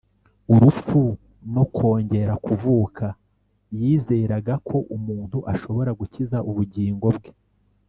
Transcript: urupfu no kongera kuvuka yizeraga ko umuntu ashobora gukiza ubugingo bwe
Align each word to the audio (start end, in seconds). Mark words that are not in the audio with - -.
urupfu 0.53 1.01
no 1.53 1.63
kongera 1.75 2.33
kuvuka 2.45 3.05
yizeraga 3.79 4.53
ko 4.67 4.77
umuntu 4.97 5.37
ashobora 5.53 5.91
gukiza 5.99 6.37
ubugingo 6.49 7.07
bwe 7.17 7.31